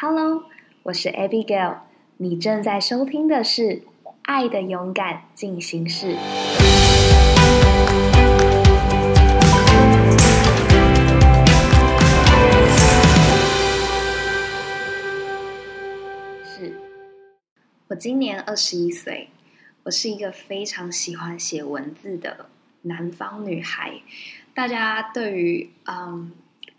[0.00, 0.44] Hello，
[0.84, 1.78] 我是 Abigail，
[2.18, 3.62] 你正在收听的是
[4.22, 6.14] 《爱的勇敢进行式》。
[16.44, 16.80] 是，
[17.88, 19.30] 我今年二十一岁，
[19.82, 22.46] 我是一个非常喜欢写文字的
[22.82, 24.00] 南方女孩。
[24.54, 26.30] 大家对于嗯。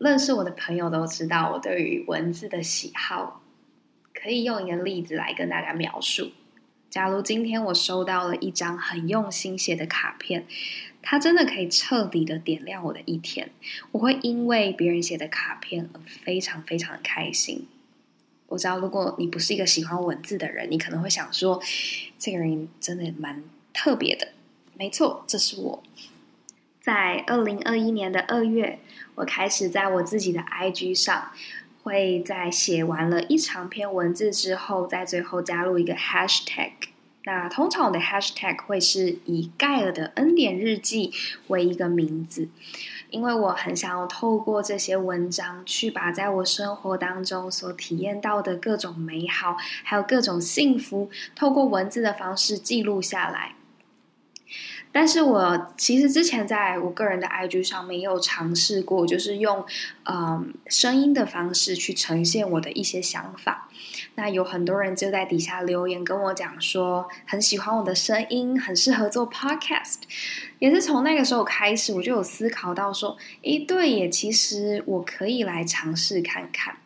[0.00, 3.42] 认识我的朋友都知道我对于文字的喜好，
[4.14, 6.30] 可以用一个例子来跟大家描述。
[6.88, 10.46] 假如今天我收到了一张很用心写的卡片，
[11.02, 13.50] 它真的可以彻底的点亮我的一天。
[13.92, 17.68] 我会因为别人写的卡片而非常非常开心。
[18.46, 21.60] 我知道，如果你不是一个喜欢文字的人，你可能会想说，
[22.18, 24.28] 这个人真的蛮特别的。
[24.78, 25.82] 没错，这是我。
[26.92, 28.80] 在二零二一年的二月，
[29.14, 31.30] 我开始在我自己的 IG 上，
[31.84, 36.72] 会在写完了一长篇文字之后，在最后加入一个 Hashtag。
[37.22, 41.12] 那通常我的 Hashtag 会是以盖尔的恩典日记
[41.46, 42.48] 为一个名字，
[43.10, 53.54] 因为我很想要透过这些文章，去把在我生活当中所体验到的各种美好，还有各种幸福，透过文字的方式记录下来。
[54.92, 59.64] 但是我其实之前在我个人的 IG 上面也有尝试过，就是用
[60.04, 63.68] 嗯声音的方式去呈现我的一些想法。
[64.16, 69.98] 那有很多人就在底下留言跟我讲说，很喜欢我的声音，很适合做 Podcast。
[70.58, 76.76] 也是从那个时候开始，我就有思考到说，诶，对耶，其实我可以来尝试看看。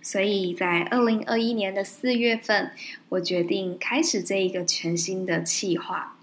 [0.00, 2.72] 所以在二零二一年的四月份，
[3.10, 6.16] 我决定开始这一个全新的计划。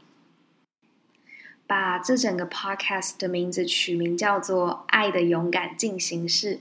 [1.70, 6.56] 把这整个 podcast 的名字取名叫做《爱的勇敢进行式》，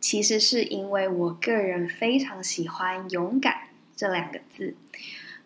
[0.00, 4.74] 其实是因为我个人非常喜欢“勇敢”这两个字。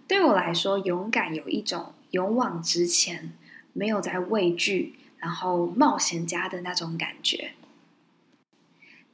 [0.06, 3.32] 对我来说，勇敢有一种勇往直前、
[3.72, 7.54] 没有在畏惧，然后冒险家的那种感觉。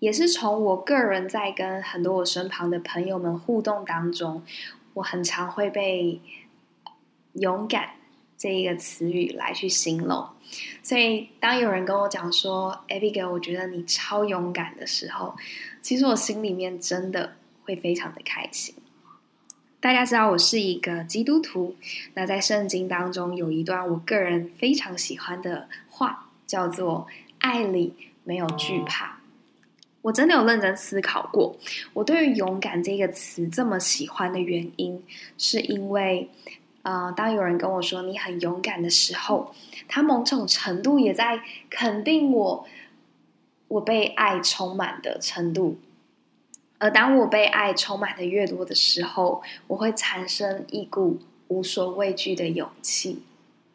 [0.01, 4.45] 也是从我个人在跟很多我身旁的朋友们互动当中，
[4.93, 6.21] 我很常会被
[7.33, 7.93] 勇敢。
[8.39, 10.25] 这一个词语来去形容，
[10.81, 15.35] 所以当有人跟我讲说 “Abigail，我觉得你超勇敢”的时候，
[15.83, 17.35] 其实我心里面真的
[17.65, 18.77] 会非常的开心。
[19.81, 21.75] 大家知道我是一个基督徒，
[22.15, 29.19] 那在圣经当中有一段我个人非常喜欢的话，叫做“爱里没有惧怕”。
[30.03, 31.59] 我真的有认真思考过，
[31.93, 35.03] 我对于“勇敢”这个词这么喜欢的原因，
[35.37, 36.31] 是因为。
[36.83, 39.53] 啊，当有人跟我说你很勇敢的时候，
[39.89, 42.67] 他某种程度也在肯定我，
[43.69, 45.79] 我被爱充满的程度。
[46.79, 51.19] 而当我被爱充满的越多的时候，我会产生一股
[51.49, 53.23] 无所畏惧的勇气。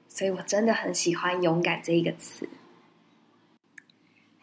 [0.07, 2.47] 所以我真的很喜欢“勇敢”这一个词。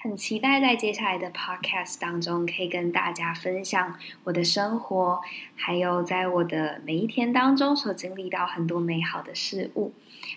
[0.02, 5.20] 很期待在接下来的 podcast 当中，可以跟大家分享我的生活，
[5.54, 9.92] 还有在我的每一天当中所经历到很多美好的事物。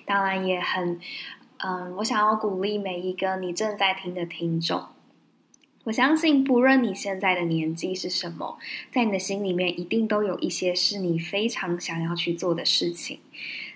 [0.05, 0.99] 当然，也很，
[1.59, 4.83] 嗯，我想要鼓励每一个你正在听的听众。
[5.85, 8.57] 我相信，不论你现在的年纪是什么，
[8.91, 13.21] 在你的心里面一定都有一些是你非常想要去做的事情。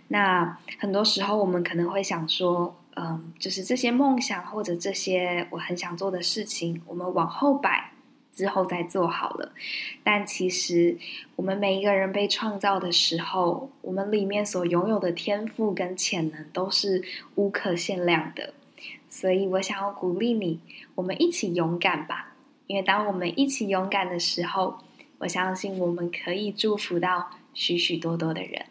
[0.10, 2.76] 那很多时候，我们可能会想说。
[3.00, 7.92] 嗯，就是这些梦想或者这些我很想做的事情，我们往后摆，
[8.34, 9.54] 之后再做好了。
[10.04, 10.98] 但其实，
[11.36, 17.04] 我们每一个人被创造的时候，我们里面所拥有的天赋跟潜能都是
[17.36, 18.56] 无可限量的。
[19.10, 20.60] 所以我想要鼓励你，
[20.96, 22.34] 我们一起勇敢吧！
[22.66, 24.80] 因为当我们一起勇敢的时候，
[25.20, 28.66] 我相信我们可以祝福到许许多多的人。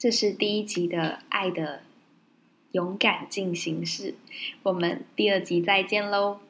[0.00, 1.82] 这是第一集的爱的
[2.72, 4.14] 勇敢进行式，
[4.62, 6.40] 我们第二集再见喽。